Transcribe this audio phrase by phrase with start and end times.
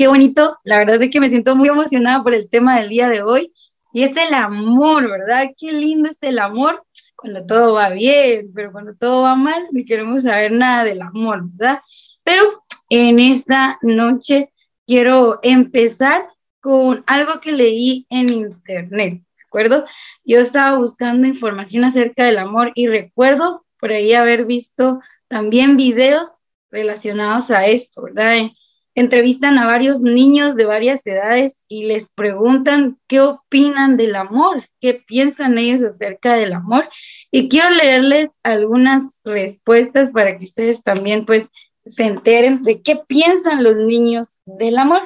[0.00, 3.10] Qué bonito, la verdad es que me siento muy emocionada por el tema del día
[3.10, 3.52] de hoy,
[3.92, 5.50] y es el amor, ¿verdad?
[5.58, 6.82] Qué lindo es el amor
[7.14, 11.42] cuando todo va bien, pero cuando todo va mal, no queremos saber nada del amor,
[11.50, 11.82] ¿verdad?
[12.24, 12.44] Pero
[12.88, 14.50] en esta noche
[14.86, 16.26] quiero empezar
[16.62, 19.84] con algo que leí en internet, ¿de acuerdo?
[20.24, 26.30] Yo estaba buscando información acerca del amor y recuerdo por ahí haber visto también videos
[26.70, 28.48] relacionados a esto, ¿verdad?
[28.94, 34.94] Entrevistan a varios niños de varias edades y les preguntan qué opinan del amor, qué
[34.94, 36.88] piensan ellos acerca del amor.
[37.30, 41.48] Y quiero leerles algunas respuestas para que ustedes también pues
[41.86, 45.02] se enteren de qué piensan los niños del amor.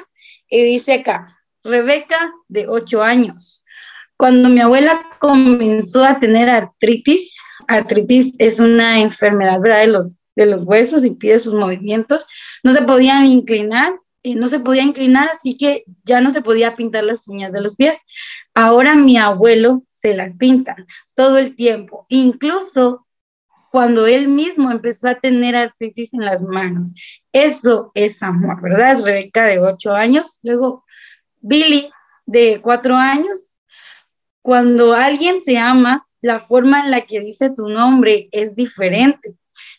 [0.48, 1.26] Y dice acá,
[1.62, 3.64] Rebeca, de 8 años.
[4.16, 10.64] Cuando mi abuela comenzó a tener artritis, artritis es una enfermedad de los, de los
[10.64, 12.26] huesos, impide sus movimientos,
[12.62, 13.92] no se podían inclinar,
[14.24, 17.60] y no se podía inclinar, así que ya no se podía pintar las uñas de
[17.60, 18.00] los pies.
[18.54, 20.74] Ahora mi abuelo se las pinta
[21.14, 23.06] todo el tiempo, incluso
[23.70, 26.94] cuando él mismo empezó a tener artritis en las manos.
[27.32, 29.04] Eso es amor, ¿verdad?
[29.04, 30.38] Rebeca de 8 años.
[30.42, 30.84] Luego
[31.40, 31.90] Billy,
[32.24, 33.58] de cuatro años,
[34.40, 39.36] cuando alguien te ama, la forma en la que dice tu nombre es diferente.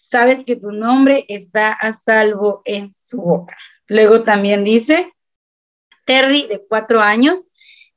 [0.09, 3.57] Sabes que tu nombre está a salvo en su boca.
[3.87, 5.11] Luego también dice,
[6.05, 7.51] Terry, de cuatro años,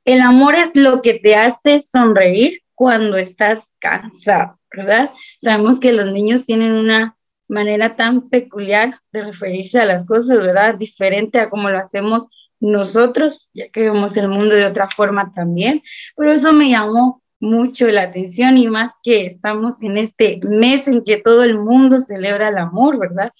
[0.05, 5.11] el amor es lo que te hace sonreír cuando estás cansado, ¿verdad?
[5.41, 7.15] Sabemos que los niños tienen una
[7.47, 10.75] manera tan peculiar de referirse a las cosas, ¿verdad?
[10.75, 12.27] Diferente a como lo hacemos
[12.59, 15.81] nosotros, ya que vemos el mundo de otra forma también,
[16.15, 21.03] pero eso me llamó mucho la atención y más que estamos en este mes en
[21.03, 23.31] que todo el mundo celebra el amor, ¿verdad?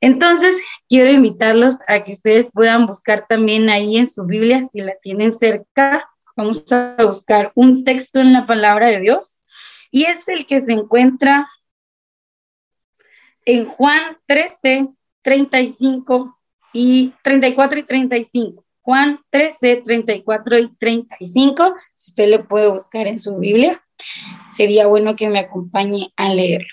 [0.00, 0.56] Entonces,
[0.88, 5.32] quiero invitarlos a que ustedes puedan buscar también ahí en su Biblia, si la tienen
[5.32, 9.44] cerca, vamos a buscar un texto en la palabra de Dios
[9.90, 11.48] y es el que se encuentra
[13.44, 14.86] en Juan 13,
[15.22, 16.38] 35
[16.72, 18.64] y 34 y 35.
[18.82, 21.74] Juan 13, 34 y 35.
[21.94, 23.82] Si usted le puede buscar en su Biblia,
[24.50, 26.68] sería bueno que me acompañe a leerlo.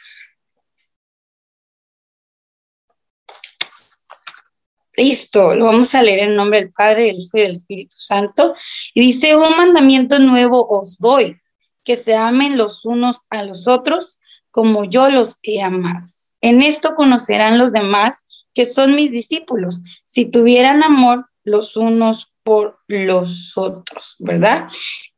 [4.96, 8.56] Listo, lo vamos a leer en nombre del Padre, del Hijo y del Espíritu Santo.
[8.96, 11.40] Y dice, un mandamiento nuevo os doy,
[11.84, 14.20] que se amen los unos a los otros
[14.50, 16.04] como yo los he amado.
[16.42, 18.26] En esto conocerán los demás
[18.56, 24.68] que son mis discípulos, si tuvieran amor los unos por los otros, ¿verdad?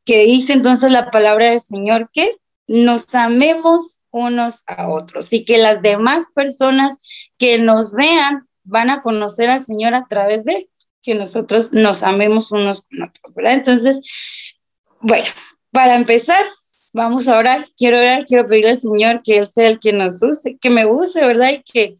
[0.06, 5.58] Que dice entonces la palabra del Señor que nos amemos unos a otros y que
[5.58, 6.98] las demás personas
[7.40, 10.70] que nos vean van a conocer al Señor a través de
[11.02, 13.54] que nosotros nos amemos unos con otros, ¿verdad?
[13.54, 14.02] Entonces,
[15.02, 15.26] bueno,
[15.72, 16.46] para empezar,
[16.94, 17.66] vamos a orar.
[17.76, 20.86] Quiero orar, quiero pedirle al Señor que Él sea el que nos use, que me
[20.86, 21.54] use, ¿verdad?
[21.54, 21.96] Y que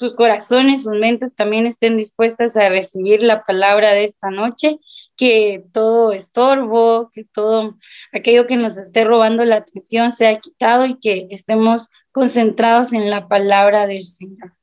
[0.00, 4.78] sus corazones, sus mentes también estén dispuestas a recibir la palabra de esta noche,
[5.14, 7.76] que todo estorbo, que todo
[8.10, 13.28] aquello que nos esté robando la atención sea quitado y que estemos concentrados en la
[13.28, 14.54] palabra del Señor.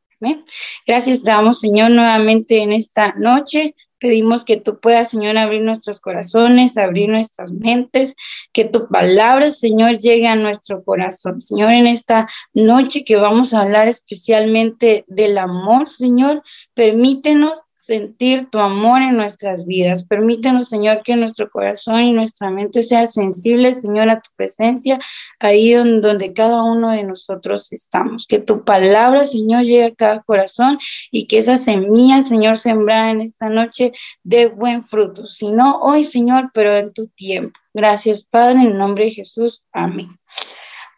[0.85, 3.75] Gracias te damos, Señor, nuevamente en esta noche.
[3.99, 8.15] Pedimos que tú puedas, Señor, abrir nuestros corazones, abrir nuestras mentes,
[8.53, 11.39] que tu palabra, Señor, llegue a nuestro corazón.
[11.39, 16.43] Señor, en esta noche que vamos a hablar especialmente del amor, Señor,
[16.73, 20.03] permítenos sentir tu amor en nuestras vidas.
[20.05, 24.99] Permítenos, Señor, que nuestro corazón y nuestra mente sea sensible, Señor, a tu presencia,
[25.39, 28.27] ahí donde cada uno de nosotros estamos.
[28.27, 30.77] Que tu palabra, Señor, llegue a cada corazón
[31.11, 35.25] y que esa semilla, Señor, sembrada en esta noche, dé buen fruto.
[35.25, 37.57] Si no hoy, Señor, pero en tu tiempo.
[37.73, 39.63] Gracias, Padre, en el nombre de Jesús.
[39.71, 40.09] Amén.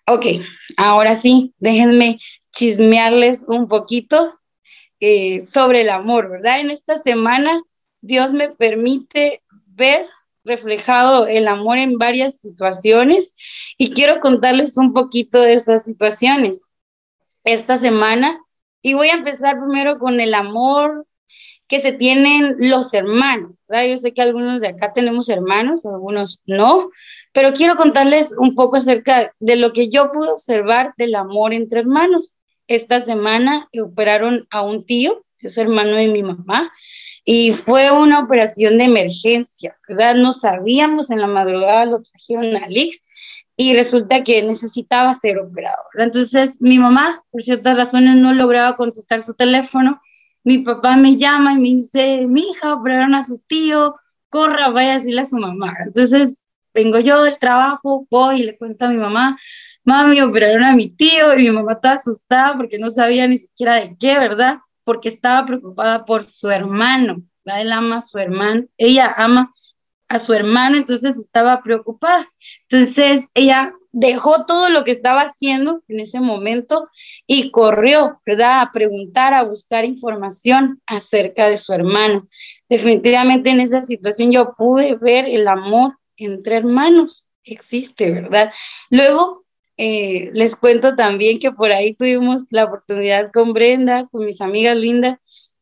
[0.07, 0.25] Ok,
[0.75, 2.17] ahora sí, déjenme
[2.51, 4.38] chismearles un poquito
[4.99, 6.59] eh, sobre el amor, ¿verdad?
[6.59, 7.61] En esta semana
[8.01, 10.05] Dios me permite ver
[10.43, 13.33] reflejado el amor en varias situaciones
[13.77, 16.71] y quiero contarles un poquito de esas situaciones
[17.43, 18.39] esta semana
[18.81, 21.05] y voy a empezar primero con el amor
[21.67, 23.85] que se tienen los hermanos, ¿verdad?
[23.85, 26.89] Yo sé que algunos de acá tenemos hermanos, algunos no,
[27.31, 31.81] pero quiero contarles un poco acerca de lo que yo pude observar del amor entre
[31.81, 32.38] hermanos
[32.69, 36.71] esta semana operaron a un tío, es hermano de mi mamá,
[37.25, 40.15] y fue una operación de emergencia, ¿verdad?
[40.15, 43.01] No sabíamos, en la madrugada lo trajeron a Lix
[43.57, 45.83] y resulta que necesitaba ser operado.
[45.95, 50.01] Entonces mi mamá, por ciertas razones, no lograba contestar su teléfono
[50.43, 53.95] mi papá me llama y me dice, mi hija, operaron a su tío,
[54.29, 55.75] corra, vaya a decirle a su mamá.
[55.85, 56.43] Entonces
[56.73, 59.37] vengo yo del trabajo, voy y le cuento a mi mamá,
[59.83, 63.75] mami, operaron a mi tío y mi mamá estaba asustada porque no sabía ni siquiera
[63.75, 64.57] de qué, ¿verdad?
[64.83, 69.51] Porque estaba preocupada por su hermano, Él ama a su hermano, ella ama
[70.07, 72.27] a su hermano, entonces estaba preocupada.
[72.67, 76.87] Entonces ella dejó todo lo que estaba haciendo en ese momento
[77.25, 78.61] y corrió, ¿verdad?
[78.61, 82.25] A preguntar, a buscar información acerca de su hermano.
[82.67, 88.51] Definitivamente en esa situación yo pude ver el amor entre hermanos, existe, ¿verdad?
[88.89, 89.45] Luego
[89.81, 94.75] eh, les cuento también que por ahí tuvimos la oportunidad con Brenda, con mis amigas
[94.75, 95.19] lindas,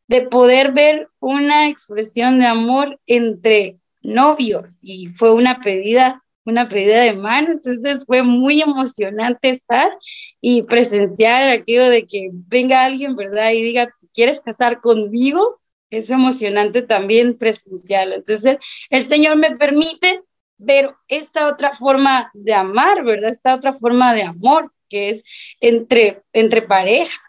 [0.08, 7.02] de poder ver una expresión de amor entre novios y fue una pedida una pedida
[7.02, 9.92] de mano, entonces fue muy emocionante estar
[10.40, 13.52] y presenciar aquello de que venga alguien, ¿verdad?
[13.52, 15.60] Y diga, ¿quieres casar conmigo?
[15.90, 18.16] Es emocionante también presenciarlo.
[18.16, 18.58] Entonces,
[18.90, 20.22] el Señor me permite
[20.58, 23.30] ver esta otra forma de amar, ¿verdad?
[23.30, 25.24] Esta otra forma de amor que es
[25.60, 27.20] entre, entre parejas.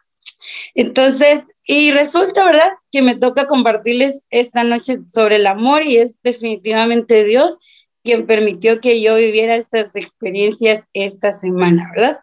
[0.75, 2.71] Entonces, y resulta, ¿verdad?
[2.91, 7.59] Que me toca compartirles esta noche sobre el amor y es definitivamente Dios
[8.03, 12.19] quien permitió que yo viviera estas experiencias esta semana, ¿verdad?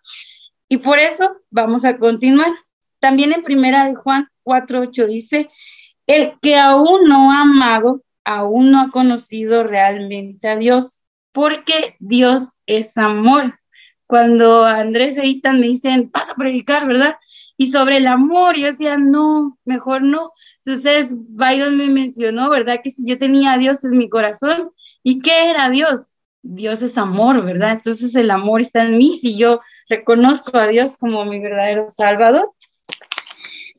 [0.68, 2.52] Y por eso vamos a continuar.
[3.00, 5.50] También en primera de Juan 4.8 dice,
[6.08, 12.44] el que aún no ha amado, aún no ha conocido realmente a Dios, porque Dios
[12.66, 13.54] es amor.
[14.08, 17.16] Cuando Andrés e Itan me dicen, vas a predicar, ¿verdad?
[17.58, 20.32] Y sobre el amor, yo decía, no, mejor no.
[20.66, 22.82] Entonces, Byron me mencionó, ¿verdad?
[22.84, 24.72] Que si yo tenía a Dios en mi corazón,
[25.08, 26.16] ¿Y qué era Dios?
[26.42, 27.74] Dios es amor, ¿verdad?
[27.74, 32.52] Entonces el amor está en mí si yo reconozco a Dios como mi verdadero Salvador.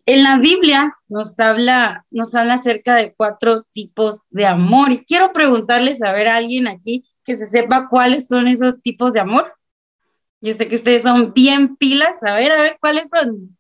[0.09, 5.33] En la Biblia nos habla, nos habla acerca de cuatro tipos de amor y quiero
[5.33, 9.53] preguntarles a ver a alguien aquí que se sepa cuáles son esos tipos de amor.
[10.41, 13.59] Yo sé que ustedes son bien pilas, a ver, a ver cuáles son.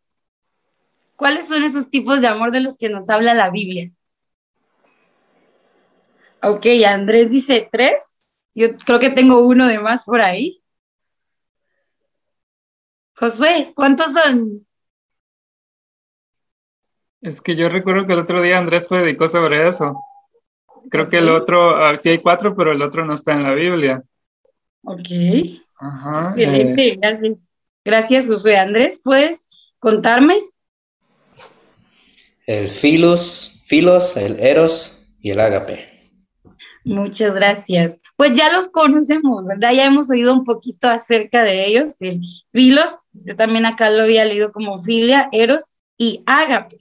[1.16, 3.90] ¿Cuáles son esos tipos de amor de los que nos habla la Biblia?
[6.42, 8.22] Ok, Andrés dice tres.
[8.54, 10.62] Yo creo que tengo uno de más por ahí.
[13.14, 14.65] Josué, ¿cuántos son?
[17.20, 20.00] Es que yo recuerdo que el otro día Andrés predicó sobre eso.
[20.90, 23.42] Creo que el otro, a ver, sí hay cuatro, pero el otro no está en
[23.42, 24.02] la Biblia.
[24.82, 25.08] Ok.
[25.78, 26.34] Ajá.
[26.36, 26.96] Eh.
[27.00, 27.50] gracias.
[27.84, 28.56] Gracias, Josué.
[28.56, 29.48] Andrés, ¿puedes
[29.78, 30.40] contarme?
[32.46, 35.96] El filos, filos, el eros y el ágape.
[36.84, 38.00] Muchas gracias.
[38.16, 39.72] Pues ya los conocemos, ¿verdad?
[39.72, 42.20] Ya hemos oído un poquito acerca de ellos, el
[42.50, 46.78] Filos, yo también acá lo había leído como Filia, Eros y Ágape.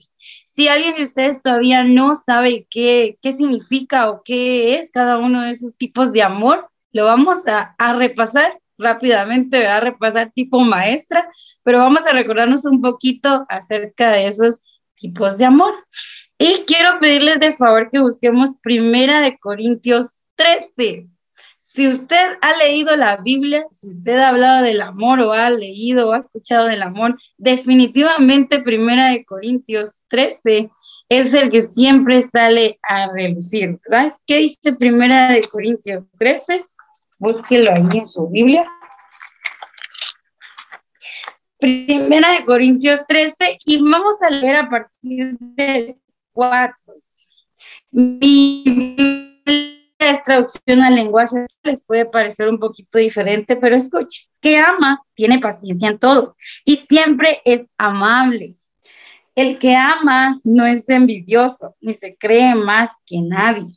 [0.56, 5.42] Si alguien de ustedes todavía no sabe qué, qué significa o qué es cada uno
[5.42, 11.30] de esos tipos de amor, lo vamos a, a repasar rápidamente, a repasar tipo maestra,
[11.62, 14.62] pero vamos a recordarnos un poquito acerca de esos
[14.94, 15.74] tipos de amor.
[16.38, 21.06] Y quiero pedirles de favor que busquemos Primera de Corintios 13.
[21.76, 26.08] Si usted ha leído la Biblia, si usted ha hablado del amor o ha leído
[26.08, 30.70] o ha escuchado del amor, definitivamente Primera de Corintios 13
[31.10, 34.14] es el que siempre sale a relucir, ¿verdad?
[34.26, 36.64] ¿Qué dice Primera de Corintios 13?
[37.18, 38.64] Búsquelo ahí en su Biblia.
[41.58, 45.98] Primera de Corintios 13 y vamos a leer a partir de
[46.32, 46.94] cuatro.
[47.90, 49.25] Mi
[50.14, 55.88] traducción al lenguaje les puede parecer un poquito diferente, pero escuche, que ama tiene paciencia
[55.88, 58.56] en todo y siempre es amable.
[59.34, 63.74] El que ama no es envidioso ni se cree más que nadie.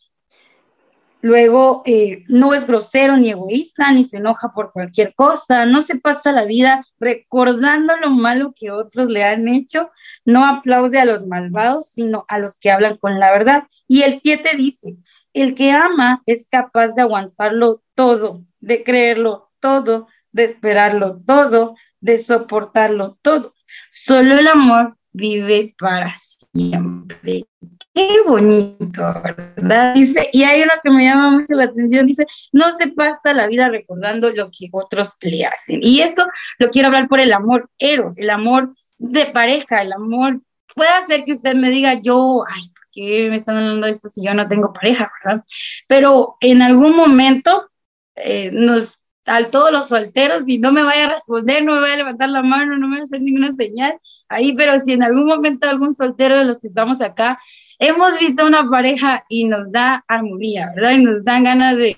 [1.22, 6.00] Luego, eh, no es grosero ni egoísta, ni se enoja por cualquier cosa, no se
[6.00, 9.92] pasa la vida recordando lo malo que otros le han hecho,
[10.24, 13.64] no aplaude a los malvados, sino a los que hablan con la verdad.
[13.86, 14.96] Y el 7 dice,
[15.34, 22.18] el que ama es capaz de aguantarlo todo, de creerlo todo, de esperarlo todo, de
[22.18, 23.54] soportarlo todo.
[23.90, 27.46] Solo el amor vive para siempre
[27.94, 29.94] qué bonito, ¿verdad?
[29.94, 33.48] Dice, y hay uno que me llama mucho la atención, dice, no se pasa la
[33.48, 35.80] vida recordando lo que otros le hacen.
[35.82, 36.26] Y esto
[36.60, 40.42] lo quiero hablar por el amor eros, el amor de pareja, el amor,
[40.76, 44.10] puede hacer que usted me diga, yo, ay, ¿por qué me están hablando de esto
[44.10, 45.44] si yo no tengo pareja, verdad?
[45.88, 47.70] Pero en algún momento
[48.16, 51.94] eh, nos a todos los solteros y no me vaya a responder, no me vaya
[51.94, 55.04] a levantar la mano, no me vaya a hacer ninguna señal ahí, pero si en
[55.04, 57.40] algún momento algún soltero de los que estamos acá
[57.80, 60.92] hemos visto una pareja y nos da armonía, ¿verdad?
[60.92, 61.96] Y nos dan ganas de,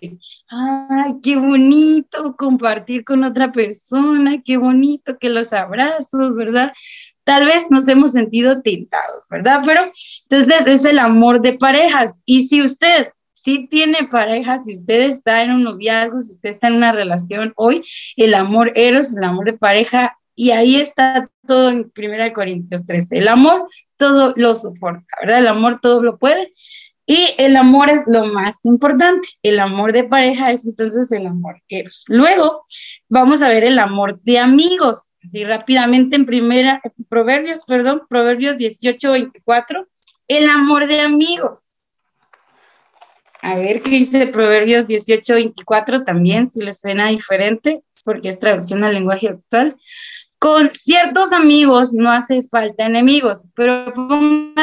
[0.48, 6.72] ay, qué bonito compartir con otra persona, qué bonito que los abrazos, ¿verdad?
[7.24, 9.62] Tal vez nos hemos sentido tentados, ¿verdad?
[9.66, 9.92] Pero
[10.30, 12.20] entonces es el amor de parejas.
[12.26, 16.68] Y si usted sí tiene pareja, si usted está en un noviazgo, si usted está
[16.68, 17.84] en una relación hoy,
[18.16, 23.20] el amor eros, el amor de pareja, y ahí está todo en 1 Corintios 13.
[23.20, 25.40] El amor todo lo soporta, ¿verdad?
[25.40, 26.52] El amor todo lo puede.
[27.06, 29.28] Y el amor es lo más importante.
[29.44, 32.06] El amor de pareja es entonces el amor eros.
[32.08, 32.64] Luego
[33.10, 35.11] vamos a ver el amor de amigos.
[35.24, 39.88] Así rápidamente en primera, Proverbios, perdón, Proverbios 18, 24.
[40.28, 41.84] El amor de amigos.
[43.42, 48.84] A ver qué dice Proverbios 18, 24 también, si les suena diferente, porque es traducción
[48.84, 49.76] al lenguaje actual.
[50.38, 54.56] Con ciertos amigos no hace falta enemigos, pero pongan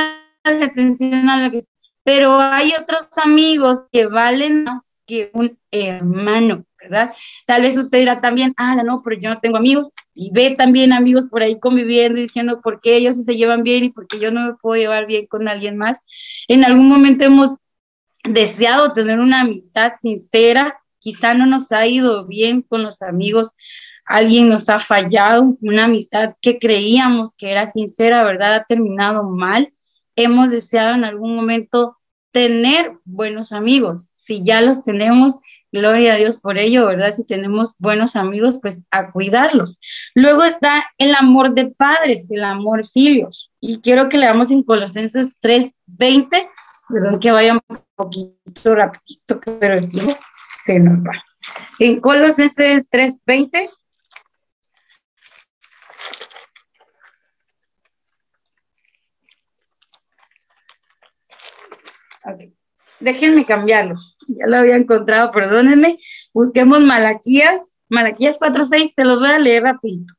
[0.44, 1.60] atención a lo que...
[2.02, 7.12] Pero hay otros amigos que valen más que un hermano, ¿verdad?
[7.46, 9.92] Tal vez usted dirá también, ah, no, pero yo no tengo amigos.
[10.14, 13.84] Y ve también amigos por ahí conviviendo y diciendo por qué ellos se llevan bien
[13.84, 15.98] y por qué yo no me puedo llevar bien con alguien más.
[16.48, 17.58] En algún momento hemos
[18.24, 23.50] deseado tener una amistad sincera, quizá no nos ha ido bien con los amigos,
[24.04, 28.54] alguien nos ha fallado, una amistad que creíamos que era sincera, ¿verdad?
[28.54, 29.72] Ha terminado mal.
[30.16, 31.98] Hemos deseado en algún momento
[32.32, 34.10] tener buenos amigos.
[34.12, 35.36] Si ya los tenemos,
[35.72, 37.12] gloria a Dios por ello, ¿verdad?
[37.14, 39.78] Si tenemos buenos amigos, pues a cuidarlos.
[40.14, 43.52] Luego está el amor de padres, el amor filios.
[43.60, 46.48] Y quiero que leamos en Colosenses 3:20
[46.88, 50.16] Perdón que vaya un poquito rapidito, pero el tiempo
[50.64, 51.22] se nos va.
[51.78, 53.68] En Colosenses 3:20.
[62.24, 62.57] Okay.
[63.00, 63.94] Déjenme cambiarlo.
[64.28, 65.98] Ya lo había encontrado, perdónenme.
[66.34, 67.76] Busquemos Malaquías.
[67.88, 70.12] Malaquías 4:6, se los voy a leer rapidito.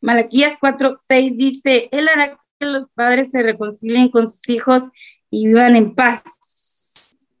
[0.00, 4.84] Malaquías 4:6 dice, Él hará que los padres se reconcilien con sus hijos
[5.30, 6.22] y vivan en paz.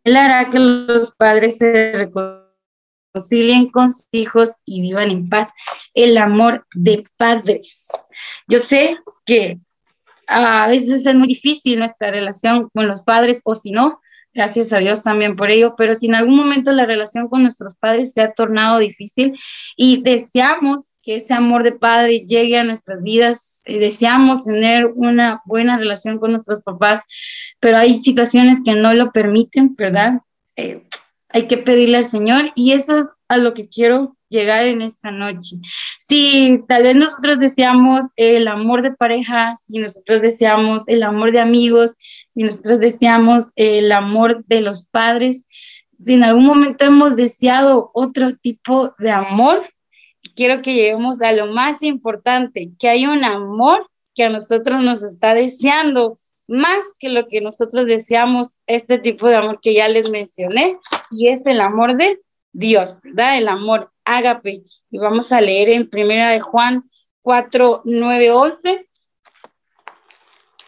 [0.02, 5.50] Él hará que los padres se reconcilien con sus hijos y vivan en paz.
[5.94, 7.88] El amor de padres.
[8.48, 9.60] Yo sé que
[10.26, 14.00] a veces es muy difícil nuestra relación con los padres o si no,
[14.34, 17.74] gracias a Dios también por ello, pero si en algún momento la relación con nuestros
[17.76, 19.38] padres se ha tornado difícil
[19.76, 25.40] y deseamos que ese amor de padre llegue a nuestras vidas, eh, deseamos tener una
[25.44, 27.04] buena relación con nuestros papás,
[27.60, 30.20] pero hay situaciones que no lo permiten, ¿verdad?
[30.56, 30.84] Eh,
[31.28, 35.10] hay que pedirle al Señor y eso es a lo que quiero llegar en esta
[35.10, 35.56] noche.
[35.98, 41.40] Si tal vez nosotros deseamos el amor de pareja, si nosotros deseamos el amor de
[41.40, 41.96] amigos,
[42.36, 45.46] si nosotros deseamos el amor de los padres,
[45.96, 49.62] si en algún momento hemos deseado otro tipo de amor,
[50.34, 55.02] quiero que lleguemos a lo más importante, que hay un amor que a nosotros nos
[55.02, 60.10] está deseando más que lo que nosotros deseamos, este tipo de amor que ya les
[60.10, 60.76] mencioné,
[61.10, 62.20] y es el amor de
[62.52, 63.38] Dios, ¿verdad?
[63.38, 64.60] El amor ágape.
[64.90, 66.84] Y vamos a leer en primera de Juan
[67.22, 68.85] 4, 9, 11.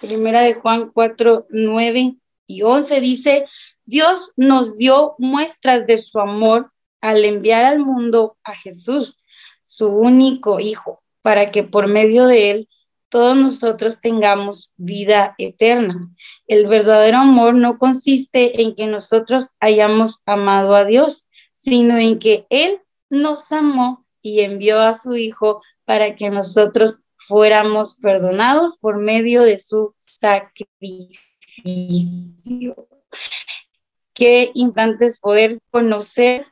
[0.00, 3.44] Primera de Juan 4, 9 y 11 dice,
[3.84, 9.18] Dios nos dio muestras de su amor al enviar al mundo a Jesús,
[9.62, 12.68] su único Hijo, para que por medio de él
[13.08, 16.10] todos nosotros tengamos vida eterna.
[16.46, 22.46] El verdadero amor no consiste en que nosotros hayamos amado a Dios, sino en que
[22.50, 29.42] Él nos amó y envió a su Hijo para que nosotros fuéramos perdonados por medio
[29.42, 31.18] de su sacrificio.
[34.14, 36.46] Qué importante poder conocer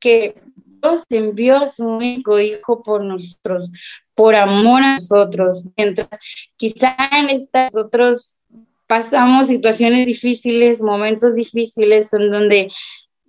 [0.00, 0.42] que
[0.82, 3.70] Dios envió a su único Hijo por nosotros,
[4.14, 6.08] por amor a nosotros, mientras
[6.56, 8.40] quizá en estas nosotros
[8.86, 12.70] pasamos situaciones difíciles, momentos difíciles en donde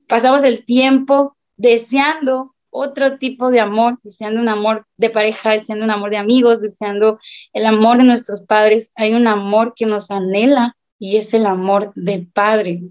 [0.08, 5.92] pasamos el tiempo deseando otro tipo de amor, deseando un amor de pareja, deseando un
[5.92, 7.20] amor de amigos, deseando
[7.54, 8.92] el amor de nuestros padres.
[8.96, 12.82] Hay un amor que nos anhela y es el amor de padre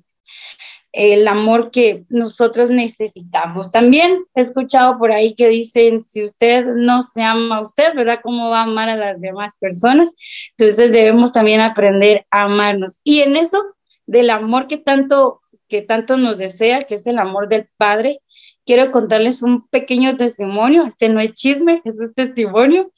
[0.96, 3.70] el amor que nosotros necesitamos.
[3.70, 8.20] También he escuchado por ahí que dicen, si usted no se ama a usted, ¿verdad?
[8.22, 10.14] ¿Cómo va a amar a las demás personas?
[10.56, 12.98] Entonces debemos también aprender a amarnos.
[13.04, 13.62] Y en eso,
[14.06, 18.20] del amor que tanto, que tanto nos desea, que es el amor del Padre,
[18.66, 20.84] quiero contarles un pequeño testimonio.
[20.84, 22.92] Este no es chisme, es un testimonio.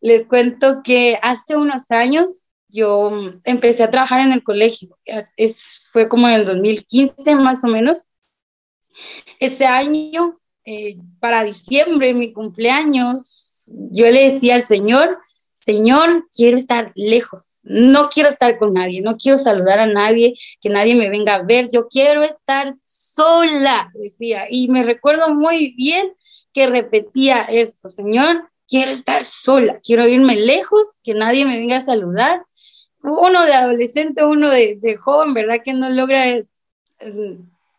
[0.00, 3.10] Les cuento que hace unos años yo
[3.44, 4.98] empecé a trabajar en el colegio.
[5.36, 8.06] Es, fue como en el 2015 más o menos.
[9.38, 15.18] Ese año, eh, para diciembre, mi cumpleaños, yo le decía al Señor,
[15.52, 20.68] Señor, quiero estar lejos, no quiero estar con nadie, no quiero saludar a nadie, que
[20.68, 22.74] nadie me venga a ver, yo quiero estar
[23.14, 24.46] sola, decía.
[24.50, 26.12] Y me recuerdo muy bien
[26.52, 31.80] que repetía esto, Señor, quiero estar sola, quiero irme lejos, que nadie me venga a
[31.80, 32.44] saludar.
[33.02, 35.60] Uno de adolescente, uno de, joven, ¿verdad?
[35.64, 36.46] Que no logra eh,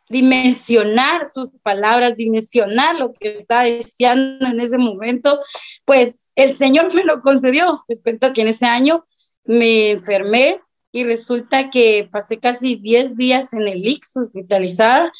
[0.09, 5.39] dimensionar sus palabras, dimensionar lo que está deseando en ese momento,
[5.85, 7.83] pues el Señor me lo concedió.
[7.87, 9.05] Les cuento que en ese año
[9.45, 10.59] me enfermé
[10.93, 15.11] y resulta que pasé casi 10 días en el IX hospitalizada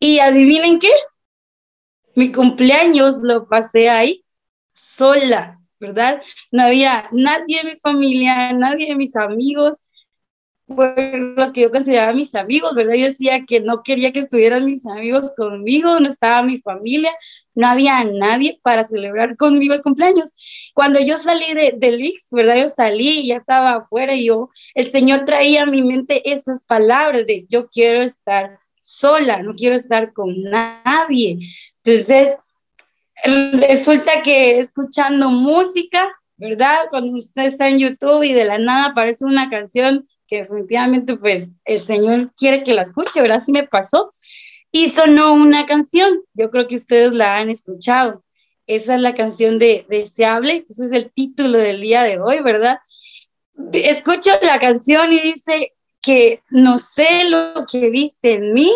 [0.00, 0.90] y adivinen qué,
[2.16, 4.24] mi cumpleaños lo pasé ahí
[4.74, 6.20] sola, ¿verdad?
[6.50, 9.76] No había nadie de mi familia, nadie de mis amigos,
[10.74, 12.94] fueron los que yo consideraba mis amigos, ¿verdad?
[12.94, 17.12] Yo decía que no quería que estuvieran mis amigos conmigo, no estaba mi familia,
[17.54, 20.34] no había nadie para celebrar conmigo el cumpleaños.
[20.74, 22.56] Cuando yo salí de, del Ix, ¿verdad?
[22.56, 27.26] Yo salí, ya estaba afuera y yo, el Señor traía a mi mente esas palabras
[27.26, 31.38] de yo quiero estar sola, no quiero estar con nadie.
[31.84, 32.36] Entonces,
[33.24, 36.86] resulta que escuchando música, ¿verdad?
[36.90, 41.50] Cuando usted está en YouTube y de la nada aparece una canción que definitivamente pues
[41.64, 43.38] el Señor quiere que la escuche, ¿verdad?
[43.38, 44.10] Así me pasó.
[44.70, 48.24] Y sonó una canción, yo creo que ustedes la han escuchado.
[48.66, 52.78] Esa es la canción de Deseable, ese es el título del día de hoy, ¿verdad?
[53.72, 58.72] Escucho la canción y dice que no sé lo que viste en mí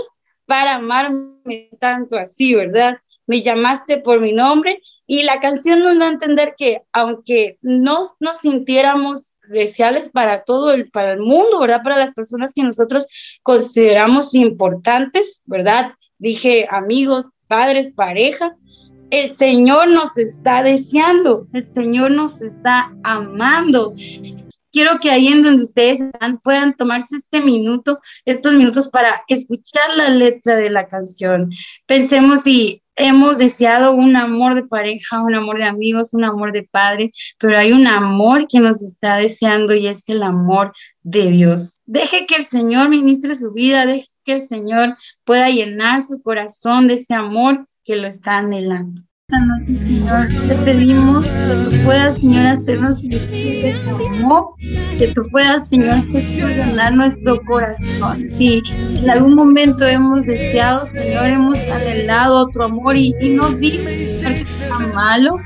[0.46, 2.98] para amarme tanto así, ¿verdad?
[3.26, 8.06] Me llamaste por mi nombre y la canción nos da a entender que aunque no
[8.20, 11.82] nos sintiéramos deseables para todo el, para el mundo, ¿verdad?
[11.82, 13.06] Para las personas que nosotros
[13.42, 15.92] consideramos importantes, ¿verdad?
[16.18, 18.56] Dije amigos, padres, pareja.
[19.10, 23.94] El Señor nos está deseando, el Señor nos está amando.
[24.76, 29.96] Quiero que ahí en donde ustedes están puedan tomarse este minuto, estos minutos para escuchar
[29.96, 31.50] la letra de la canción.
[31.86, 36.64] Pensemos si hemos deseado un amor de pareja, un amor de amigos, un amor de
[36.64, 41.80] padre, pero hay un amor que nos está deseando y es el amor de Dios.
[41.86, 46.86] Deje que el Señor ministre su vida, deje que el Señor pueda llenar su corazón
[46.86, 49.00] de ese amor que lo está anhelando.
[49.28, 53.74] Señor, te pedimos que tú puedas, Señor, hacernos de
[54.20, 54.50] amor,
[54.98, 58.24] que tú puedas, Señor, llenar nuestro corazón.
[58.38, 58.62] Si
[59.02, 64.78] en algún momento hemos deseado, Señor, hemos anhelado otro amor y, no dices, que está
[64.94, 65.38] malo,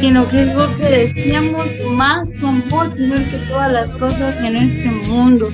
[0.00, 4.56] sino que es lo que decíamos más tu amor, Señor, que todas las cosas en
[4.56, 5.48] este mundo.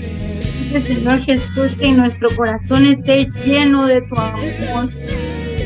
[0.73, 4.89] Señor Jesús, que nuestro corazón esté lleno de tu amor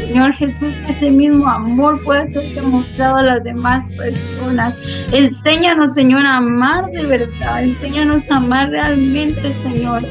[0.09, 4.75] Señor Jesús, ese mismo amor pueda ser demostrado a las demás personas.
[5.13, 7.63] Enséñanos, Señor, a amar de verdad.
[7.63, 10.03] Enséñanos a amar realmente, Señor.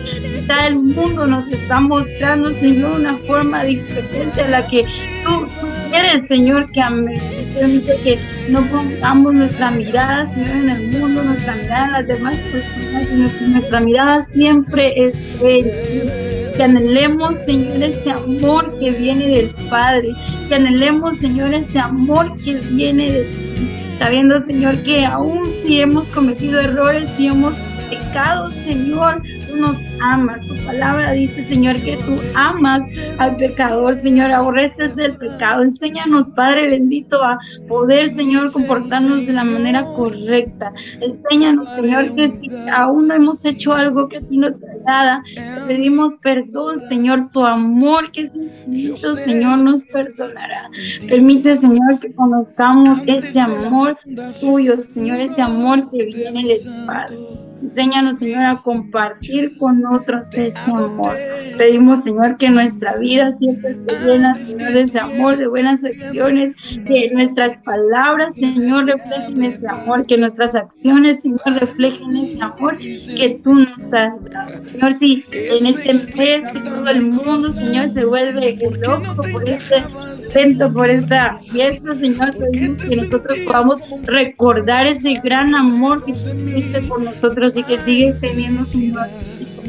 [0.47, 4.83] Ya el mundo nos está mostrando, Señor, una forma diferente a la que
[5.25, 5.47] tú,
[5.89, 7.23] quieres, Señor, que amemos.
[7.55, 12.35] Permite que no pongamos nuestra mirada, Señor, en el mundo, nuestra mirada en las demás
[12.51, 16.26] personas, nuestra, nuestra mirada siempre es Él
[16.57, 20.13] que anhelemos, Señor, ese amor que viene del Padre,
[20.49, 26.05] que anhelemos, Señor, ese amor que viene de ti, sabiendo, Señor, que aún si hemos
[26.07, 27.53] cometido errores, si hemos
[27.89, 30.45] pecado, Señor, tú nos amas.
[30.45, 35.63] Tu palabra dice, Señor, que tú amas al pecador, Señor, aborreces el pecado.
[35.63, 40.71] Enséñanos, Padre bendito, a poder, Señor, comportarnos de la manera correcta.
[41.01, 45.23] Enséñanos, Señor, que si aún no hemos hecho algo que a ti no te agrada,
[45.35, 50.69] te pedimos perdón, Señor, tu amor que es infinito, Señor, nos perdonará.
[51.07, 53.97] Permite, Señor, que conozcamos ese amor
[54.39, 57.46] tuyo, Señor, ese amor que viene de tu Padre.
[57.61, 61.15] Enséñanos, Señor, a compartir con otros ese amor.
[61.57, 66.55] Pedimos, Señor, que nuestra vida siempre esté llena, Señor, de ese amor, de buenas acciones,
[66.85, 73.39] que nuestras palabras, Señor, reflejen ese amor, que nuestras acciones, Señor, reflejen ese amor que
[73.43, 74.67] tú nos has dado.
[74.67, 79.83] Señor, si en este mes que todo el mundo, Señor, se vuelve loco por este
[80.31, 86.29] evento, por esta fiesta, Señor, pedimos que nosotros podamos recordar ese gran amor que tú
[86.29, 89.07] tuviste por nosotros y que sigues teniendo, Señor.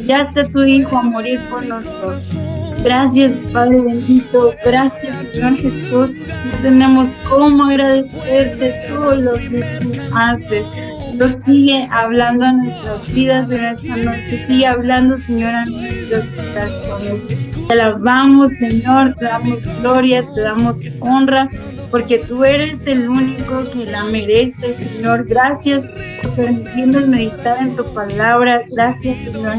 [0.06, 2.36] Ya está tu Hijo a morir por nosotros.
[2.82, 4.54] Gracias, Padre bendito.
[4.64, 6.10] Gracias, Señor Jesús.
[6.44, 10.64] No tenemos cómo agradecerte todo lo que tú haces.
[11.12, 14.46] Dios sigue hablando a nuestras vidas de esta noche.
[14.46, 17.66] Sigue hablando, Señor, a nuestros corazones.
[17.66, 19.14] Te alabamos, Señor.
[19.18, 21.48] Te damos gloria, te damos honra
[21.90, 25.24] porque tú eres el único que la merece, Señor.
[25.26, 25.84] Gracias
[26.22, 28.62] por permitirnos meditar en tu palabra.
[28.70, 29.56] Gracias, Señor.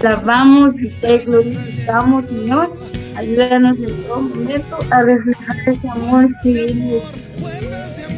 [0.00, 2.72] Alabamos y te glorificamos, Señor.
[3.16, 7.02] Ayúdanos en todo momento a reflejar ese amor que viene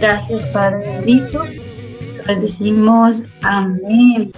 [0.01, 1.45] Gracias, Padre bendito.
[2.27, 4.33] Les decimos amén.